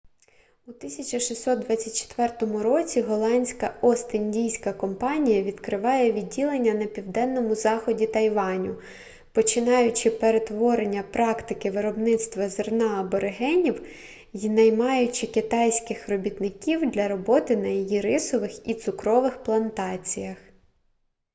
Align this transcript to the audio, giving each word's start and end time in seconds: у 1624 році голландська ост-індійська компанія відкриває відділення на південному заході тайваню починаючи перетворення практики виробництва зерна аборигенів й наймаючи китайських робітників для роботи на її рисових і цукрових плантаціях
у 0.67 0.69
1624 0.71 2.61
році 2.63 3.01
голландська 3.01 3.77
ост-індійська 3.81 4.73
компанія 4.73 5.41
відкриває 5.41 6.11
відділення 6.11 6.73
на 6.73 6.85
південному 6.85 7.55
заході 7.55 8.07
тайваню 8.07 8.81
починаючи 9.31 10.11
перетворення 10.11 11.03
практики 11.03 11.71
виробництва 11.71 12.49
зерна 12.49 12.85
аборигенів 12.99 13.81
й 14.33 14.49
наймаючи 14.49 15.27
китайських 15.27 16.09
робітників 16.09 16.91
для 16.91 17.07
роботи 17.07 17.57
на 17.57 17.67
її 17.67 18.01
рисових 18.01 18.67
і 18.67 18.73
цукрових 18.73 19.43
плантаціях 19.43 20.37